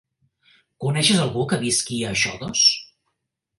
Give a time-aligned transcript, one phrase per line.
[0.85, 2.67] Coneixes algú que visqui a Xodos?